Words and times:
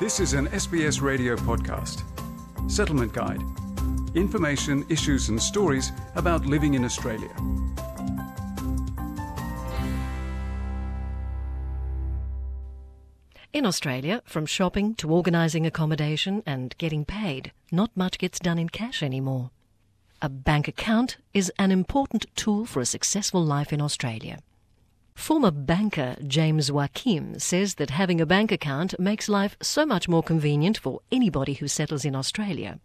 This 0.00 0.18
is 0.18 0.32
an 0.32 0.48
SBS 0.48 1.00
radio 1.00 1.36
podcast. 1.36 2.02
Settlement 2.68 3.12
Guide. 3.12 3.40
Information, 4.16 4.84
issues, 4.88 5.28
and 5.28 5.40
stories 5.40 5.92
about 6.16 6.44
living 6.44 6.74
in 6.74 6.84
Australia. 6.84 7.30
In 13.52 13.64
Australia, 13.64 14.20
from 14.24 14.46
shopping 14.46 14.96
to 14.96 15.08
organising 15.08 15.64
accommodation 15.64 16.42
and 16.44 16.76
getting 16.76 17.04
paid, 17.04 17.52
not 17.70 17.96
much 17.96 18.18
gets 18.18 18.40
done 18.40 18.58
in 18.58 18.70
cash 18.70 19.00
anymore. 19.00 19.52
A 20.20 20.28
bank 20.28 20.66
account 20.66 21.18
is 21.32 21.52
an 21.56 21.70
important 21.70 22.26
tool 22.34 22.66
for 22.66 22.80
a 22.80 22.86
successful 22.86 23.44
life 23.44 23.72
in 23.72 23.80
Australia. 23.80 24.40
Former 25.16 25.50
banker 25.50 26.16
James 26.26 26.68
Joachim 26.68 27.38
says 27.38 27.76
that 27.76 27.88
having 27.90 28.20
a 28.20 28.26
bank 28.26 28.52
account 28.52 28.98
makes 29.00 29.26
life 29.26 29.56
so 29.62 29.86
much 29.86 30.06
more 30.06 30.22
convenient 30.22 30.76
for 30.76 31.00
anybody 31.10 31.54
who 31.54 31.66
settles 31.66 32.04
in 32.04 32.14
Australia. 32.14 32.78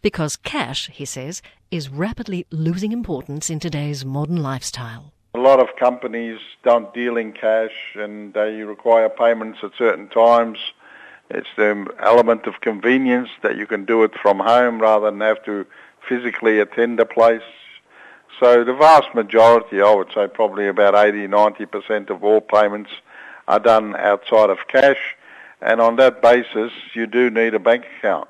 Because 0.00 0.36
cash, 0.36 0.88
he 0.92 1.04
says, 1.04 1.42
is 1.72 1.88
rapidly 1.88 2.46
losing 2.52 2.92
importance 2.92 3.50
in 3.50 3.58
today's 3.58 4.04
modern 4.04 4.36
lifestyle. 4.36 5.12
A 5.34 5.40
lot 5.40 5.58
of 5.58 5.74
companies 5.76 6.38
don't 6.62 6.94
deal 6.94 7.16
in 7.16 7.32
cash 7.32 7.96
and 7.96 8.34
they 8.34 8.62
require 8.62 9.08
payments 9.08 9.58
at 9.64 9.72
certain 9.76 10.08
times. 10.08 10.58
It's 11.28 11.48
the 11.56 11.86
element 12.00 12.46
of 12.46 12.60
convenience 12.60 13.30
that 13.42 13.56
you 13.56 13.66
can 13.66 13.84
do 13.84 14.04
it 14.04 14.12
from 14.14 14.38
home 14.38 14.80
rather 14.80 15.10
than 15.10 15.20
have 15.22 15.44
to 15.46 15.66
physically 16.08 16.60
attend 16.60 17.00
a 17.00 17.04
place. 17.04 17.42
So 18.40 18.64
the 18.64 18.74
vast 18.74 19.14
majority, 19.14 19.80
I 19.80 19.94
would 19.94 20.12
say 20.14 20.28
probably 20.28 20.68
about 20.68 20.94
80, 20.94 21.26
90% 21.26 22.10
of 22.10 22.22
all 22.22 22.40
payments 22.40 22.90
are 23.48 23.58
done 23.58 23.96
outside 23.96 24.50
of 24.50 24.58
cash. 24.68 25.16
And 25.60 25.80
on 25.80 25.96
that 25.96 26.22
basis, 26.22 26.72
you 26.94 27.06
do 27.06 27.30
need 27.30 27.54
a 27.54 27.58
bank 27.58 27.84
account. 27.98 28.28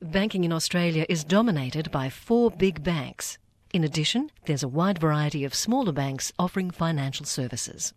Banking 0.00 0.44
in 0.44 0.52
Australia 0.52 1.04
is 1.08 1.22
dominated 1.22 1.90
by 1.90 2.08
four 2.08 2.50
big 2.50 2.82
banks. 2.82 3.38
In 3.72 3.84
addition, 3.84 4.30
there's 4.46 4.62
a 4.62 4.68
wide 4.68 4.98
variety 4.98 5.44
of 5.44 5.54
smaller 5.54 5.92
banks 5.92 6.32
offering 6.38 6.70
financial 6.70 7.26
services. 7.26 7.92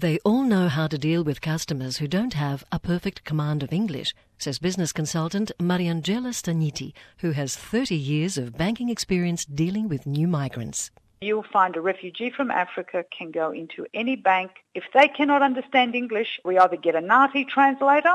They 0.00 0.18
all 0.24 0.42
know 0.42 0.68
how 0.68 0.86
to 0.86 0.98
deal 0.98 1.22
with 1.22 1.40
customers 1.40 1.98
who 1.98 2.08
don't 2.08 2.34
have 2.34 2.64
a 2.72 2.78
perfect 2.78 3.24
command 3.24 3.62
of 3.62 3.72
English, 3.72 4.14
says 4.38 4.58
business 4.58 4.92
consultant 4.92 5.52
Mariangela 5.58 6.32
Stagniti, 6.32 6.92
who 7.18 7.32
has 7.32 7.56
30 7.56 7.94
years 7.94 8.38
of 8.38 8.56
banking 8.56 8.88
experience 8.88 9.44
dealing 9.44 9.88
with 9.88 10.06
new 10.06 10.26
migrants. 10.26 10.90
You'll 11.20 11.46
find 11.52 11.76
a 11.76 11.80
refugee 11.80 12.30
from 12.30 12.50
Africa 12.50 13.04
can 13.16 13.30
go 13.30 13.50
into 13.50 13.86
any 13.94 14.16
bank. 14.16 14.50
If 14.74 14.84
they 14.92 15.08
cannot 15.08 15.42
understand 15.42 15.94
English, 15.94 16.40
we 16.44 16.58
either 16.58 16.76
get 16.76 16.94
a 16.94 17.00
NAATI 17.00 17.48
translator 17.48 18.14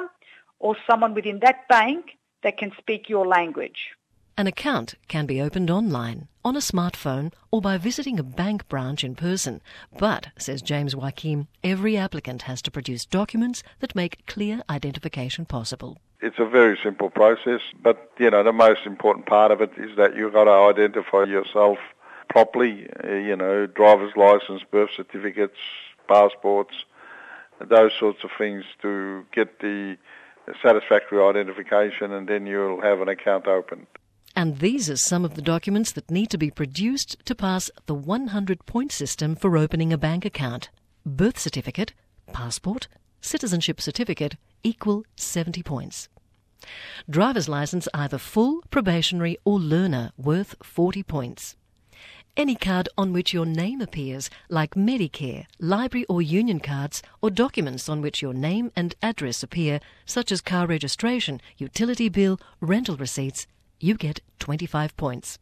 or 0.60 0.76
someone 0.86 1.14
within 1.14 1.40
that 1.40 1.68
bank 1.68 2.18
that 2.44 2.58
can 2.58 2.72
speak 2.78 3.10
your 3.10 3.26
language. 3.28 3.96
An 4.40 4.48
account 4.48 4.96
can 5.10 5.26
be 5.26 5.42
opened 5.42 5.70
online, 5.70 6.30
on 6.46 6.56
a 6.56 6.60
smartphone, 6.60 7.34
or 7.52 7.60
by 7.60 7.78
visiting 7.78 8.18
a 8.18 8.24
bank 8.24 8.70
branch 8.70 9.04
in 9.04 9.14
person. 9.14 9.62
But, 9.98 10.28
says 10.38 10.62
James 10.62 10.94
Joachim, 10.94 11.50
every 11.62 11.98
applicant 11.98 12.44
has 12.44 12.62
to 12.62 12.72
produce 12.72 13.06
documents 13.06 13.64
that 13.82 13.98
make 13.98 14.26
clear 14.28 14.62
identification 14.70 15.44
possible. 15.44 15.98
It's 16.22 16.40
a 16.40 16.46
very 16.46 16.80
simple 16.82 17.10
process, 17.10 17.60
but 17.84 18.14
you 18.18 18.30
know 18.30 18.42
the 18.42 18.54
most 18.54 18.86
important 18.86 19.26
part 19.26 19.52
of 19.52 19.60
it 19.60 19.72
is 19.76 19.98
that 19.98 20.16
you've 20.16 20.32
got 20.32 20.46
to 20.46 20.52
identify 20.52 21.26
yourself 21.26 21.78
properly. 22.30 22.88
Uh, 23.04 23.16
you 23.16 23.36
know, 23.36 23.68
driver's 23.68 24.16
license, 24.16 24.62
birth 24.72 24.92
certificates, 24.96 25.60
passports, 26.08 26.86
those 27.60 27.92
sorts 28.00 28.24
of 28.24 28.30
things 28.38 28.64
to 28.84 29.26
get 29.34 29.60
the 29.60 29.98
satisfactory 30.62 31.22
identification, 31.22 32.14
and 32.14 32.30
then 32.30 32.46
you'll 32.48 32.80
have 32.80 33.02
an 33.02 33.10
account 33.10 33.46
opened. 33.46 33.86
And 34.40 34.60
these 34.60 34.90
are 34.90 34.96
some 34.96 35.26
of 35.26 35.36
the 35.36 35.42
documents 35.42 35.92
that 35.92 36.10
need 36.10 36.30
to 36.30 36.38
be 36.38 36.50
produced 36.50 37.18
to 37.26 37.36
pass 37.36 37.70
the 37.88 37.94
100 37.94 38.66
point 38.66 38.94
system 38.94 39.36
for 39.36 39.58
opening 39.58 39.92
a 39.92 39.98
bank 39.98 40.24
account 40.24 40.70
birth 41.06 41.38
certificate, 41.38 41.92
passport, 42.32 42.88
citizenship 43.20 43.82
certificate 43.82 44.38
equal 44.64 45.04
70 45.18 45.62
points. 45.64 46.08
Driver's 47.10 47.50
license 47.50 47.90
either 47.94 48.18
full, 48.18 48.62
probationary, 48.72 49.38
or 49.44 49.60
learner 49.60 50.14
worth 50.16 50.56
40 50.64 51.04
points. 51.04 51.58
Any 52.38 52.56
card 52.56 52.88
on 52.98 53.12
which 53.12 53.34
your 53.34 53.46
name 53.46 53.82
appears, 53.82 54.30
like 54.48 54.74
Medicare, 54.74 55.48
library 55.60 56.06
or 56.08 56.22
union 56.22 56.62
cards, 56.62 57.04
or 57.22 57.30
documents 57.30 57.90
on 57.90 58.00
which 58.00 58.22
your 58.22 58.34
name 58.34 58.72
and 58.74 58.96
address 59.02 59.44
appear, 59.44 59.82
such 60.06 60.32
as 60.32 60.40
car 60.40 60.66
registration, 60.66 61.42
utility 61.58 62.08
bill, 62.08 62.40
rental 62.62 62.96
receipts, 62.96 63.46
you 63.80 63.96
get 63.96 64.22
25 64.40 64.96
points. 64.98 65.40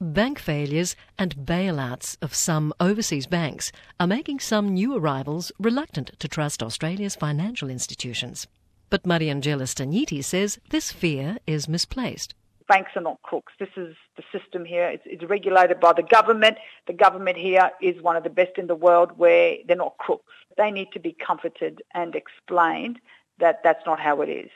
Bank 0.00 0.38
failures 0.38 0.96
and 1.18 1.36
bailouts 1.36 2.16
of 2.22 2.34
some 2.34 2.72
overseas 2.80 3.26
banks 3.26 3.70
are 3.98 4.06
making 4.06 4.40
some 4.40 4.72
new 4.72 4.96
arrivals 4.96 5.52
reluctant 5.58 6.18
to 6.18 6.26
trust 6.26 6.62
Australia's 6.62 7.14
financial 7.14 7.68
institutions. 7.68 8.46
But 8.88 9.04
Mariangela 9.04 9.68
Stagniti 9.68 10.24
says 10.24 10.58
this 10.70 10.90
fear 10.90 11.36
is 11.46 11.68
misplaced. 11.68 12.34
Banks 12.66 12.92
are 12.96 13.02
not 13.02 13.20
crooks. 13.22 13.52
This 13.58 13.68
is 13.76 13.94
the 14.16 14.22
system 14.32 14.64
here. 14.64 14.88
It's, 14.88 15.02
it's 15.04 15.24
regulated 15.24 15.80
by 15.80 15.92
the 15.92 16.02
government. 16.02 16.56
The 16.86 16.92
government 16.92 17.36
here 17.36 17.70
is 17.82 18.00
one 18.00 18.16
of 18.16 18.24
the 18.24 18.30
best 18.30 18.56
in 18.56 18.68
the 18.68 18.74
world 18.74 19.18
where 19.18 19.56
they're 19.66 19.76
not 19.76 19.98
crooks. 19.98 20.32
They 20.56 20.70
need 20.70 20.92
to 20.92 21.00
be 21.00 21.12
comforted 21.12 21.82
and 21.94 22.14
explained 22.14 23.00
that 23.38 23.60
that's 23.62 23.84
not 23.84 24.00
how 24.00 24.22
it 24.22 24.28
is. 24.28 24.50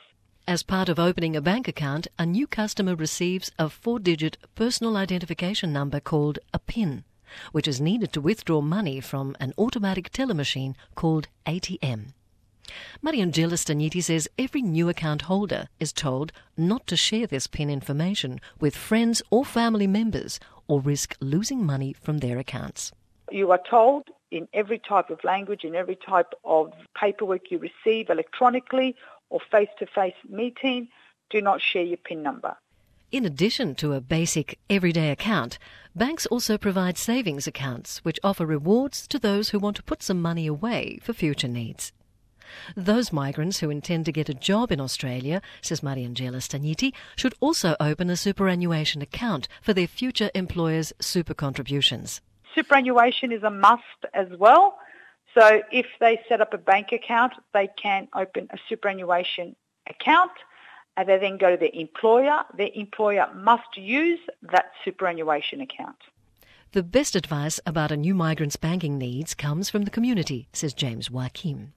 As 0.47 0.62
part 0.62 0.91
of 0.91 0.99
opening 0.99 1.34
a 1.34 1.41
bank 1.41 1.69
account, 1.69 2.06
a 2.19 2.27
new 2.27 2.47
customer 2.47 2.94
receives 2.94 3.50
a 3.59 3.71
four 3.71 3.99
digit 3.99 4.37
personal 4.55 4.94
identification 4.99 5.72
number 5.72 6.00
called 6.00 6.38
a 6.53 6.59
PIN, 6.59 7.05
which 7.53 7.66
is 7.66 7.81
needed 7.81 8.12
to 8.12 8.21
withdraw 8.21 8.60
money 8.60 9.00
from 9.00 9.34
an 9.41 9.54
automatic 9.56 10.10
teller 10.10 10.34
machine 10.34 10.77
called 10.94 11.28
ATM. 11.47 12.12
Mariangela 13.03 13.56
Stagniti 13.56 14.03
says 14.03 14.28
every 14.38 14.60
new 14.60 14.91
account 14.91 15.22
holder 15.22 15.69
is 15.81 15.94
told 15.94 16.31
not 16.59 16.87
to 16.88 16.97
share 16.97 17.27
this 17.27 17.47
PIN 17.47 17.71
information 17.71 18.38
with 18.60 18.77
friends 18.77 19.22
or 19.31 19.47
family 19.47 19.87
members 19.87 20.38
or 20.69 20.78
risk 20.78 21.16
losing 21.21 21.65
money 21.65 21.94
from 22.03 22.19
their 22.19 22.37
accounts. 22.37 22.93
You 23.31 23.50
are 23.50 23.60
told 23.71 24.09
in 24.31 24.49
every 24.53 24.78
type 24.78 25.09
of 25.09 25.22
language, 25.25 25.65
in 25.65 25.75
every 25.75 25.97
type 25.97 26.34
of 26.44 26.72
paperwork 27.00 27.50
you 27.50 27.59
receive 27.59 28.10
electronically 28.10 28.97
or 29.31 29.41
face-to-face 29.51 30.15
meeting, 30.29 30.89
do 31.31 31.41
not 31.41 31.61
share 31.61 31.83
your 31.83 31.97
PIN 31.99 32.23
number. 32.23 32.57
In 33.11 33.25
addition 33.25 33.75
to 33.77 33.93
a 33.93 34.01
basic 34.01 34.59
everyday 34.69 35.11
account, 35.11 35.59
banks 35.95 36.27
also 36.27 36.59
provide 36.59 36.99
savings 36.99 37.47
accounts 37.47 37.99
which 38.05 38.19
offer 38.25 38.45
rewards 38.45 39.07
to 39.07 39.19
those 39.19 39.51
who 39.51 39.59
want 39.59 39.77
to 39.77 39.84
put 39.84 40.03
some 40.03 40.21
money 40.21 40.47
away 40.47 40.99
for 41.03 41.13
future 41.13 41.49
needs. 41.49 41.93
Those 42.77 43.13
migrants 43.13 43.61
who 43.61 43.71
intend 43.71 44.05
to 44.07 44.13
get 44.13 44.29
a 44.29 44.34
job 44.34 44.71
in 44.71 44.81
Australia, 44.81 45.41
says 45.61 45.81
Mariangela 45.81 46.41
Stagniti, 46.41 46.93
should 47.17 47.34
also 47.41 47.77
open 47.81 48.11
a 48.11 48.17
superannuation 48.17 49.01
account 49.01 49.49
for 49.63 49.73
their 49.73 49.87
future 49.87 50.31
employers' 50.34 50.93
super 51.01 51.34
contributions. 51.34 52.21
Superannuation 52.55 53.33
is 53.33 53.43
a 53.43 53.51
must 53.51 53.83
as 54.13 54.29
well. 54.39 54.77
So 55.34 55.62
if 55.72 55.87
they 56.00 56.21
set 56.28 56.41
up 56.41 56.55
a 56.55 56.59
bank 56.59 56.93
account, 56.93 57.33
they 57.53 57.69
can 57.81 58.09
open 58.15 58.49
a 58.50 58.59
superannuation 58.69 59.56
account 59.89 60.31
and 60.97 61.09
they 61.09 61.19
then 61.19 61.39
go 61.39 61.50
to 61.50 61.56
their 61.56 61.71
employer. 61.72 62.45
Their 62.56 62.71
employer 62.75 63.28
must 63.34 63.77
use 63.77 64.21
that 64.53 64.71
superannuation 64.84 65.61
account. 65.61 65.97
The 66.71 66.84
best 66.84 67.17
advice 67.17 67.61
about 67.67 67.93
a 67.93 67.97
new 67.97 68.15
migrant's 68.15 68.56
banking 68.56 68.97
needs 68.99 69.34
comes 69.34 69.71
from 69.71 69.83
the 69.83 69.91
community, 69.91 70.48
says 70.53 70.72
James 70.72 71.10
Joachim. 71.10 71.72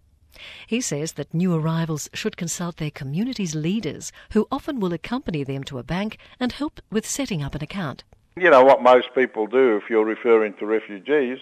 He 0.67 0.81
says 0.81 1.13
that 1.13 1.33
new 1.33 1.55
arrivals 1.55 2.09
should 2.13 2.37
consult 2.37 2.77
their 2.77 2.91
community's 2.91 3.55
leaders, 3.55 4.11
who 4.33 4.47
often 4.51 4.79
will 4.79 4.93
accompany 4.93 5.43
them 5.43 5.63
to 5.65 5.79
a 5.79 5.83
bank 5.83 6.17
and 6.39 6.51
help 6.51 6.79
with 6.91 7.07
setting 7.07 7.41
up 7.41 7.55
an 7.55 7.63
account. 7.63 8.03
You 8.35 8.51
know 8.51 8.63
what 8.63 8.83
most 8.83 9.07
people 9.15 9.47
do 9.47 9.77
if 9.77 9.89
you're 9.89 10.05
referring 10.05 10.53
to 10.55 10.65
refugees, 10.67 11.39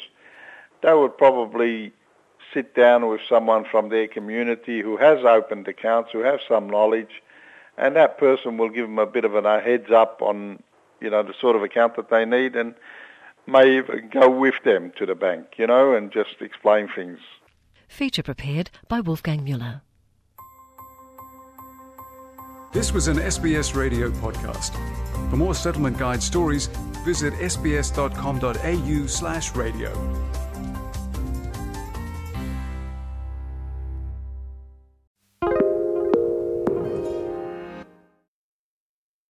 they 0.81 0.94
would 0.94 1.17
probably 1.17 1.91
sit 2.53 2.75
down 2.75 3.07
with 3.07 3.21
someone 3.27 3.65
from 3.65 3.89
their 3.89 4.07
community 4.07 4.81
who 4.81 4.97
has 4.97 5.24
opened 5.24 5.68
accounts, 5.68 6.12
who 6.12 6.19
has 6.19 6.39
some 6.47 6.69
knowledge, 6.69 7.21
and 7.77 7.95
that 7.95 8.18
person 8.18 8.57
will 8.57 8.69
give 8.69 8.88
them 8.88 9.00
a 9.00 9.06
bit 9.06 9.25
of 9.25 9.36
a 9.36 9.62
heads 9.62 9.92
up 9.92 10.21
on, 10.21 10.62
you 11.01 11.09
know, 11.09 11.24
the 11.24 11.33
sort 11.39 11.56
of 11.56 11.63
account 11.63 11.95
that 11.95 12.09
they 12.09 12.25
need 12.25 12.56
and 12.56 12.75
may 13.47 13.77
even 13.77 14.09
go 14.09 14.30
with 14.30 14.56
them 14.63 14.92
to 14.97 15.06
the 15.06 15.15
bank, 15.15 15.56
you 15.57 15.68
know, 15.68 15.94
and 15.94 16.12
just 16.12 16.42
explain 16.42 16.89
things. 16.94 17.19
Feature 17.88 18.24
prepared 18.24 18.71
by 18.88 19.01
Wolfgang 19.01 19.44
Mueller. 19.44 19.81
This 22.74 22.91
was 22.91 23.07
an 23.07 23.18
SBS 23.18 23.74
radio 23.74 24.09
podcast. 24.09 24.74
For 25.30 25.38
more 25.38 25.56
settlement 25.56 25.98
guide 25.98 26.21
stories, 26.21 26.68
visit 27.06 27.33
sbs.com.au 27.36 29.07
slash 29.07 29.56
radio. 29.56 30.44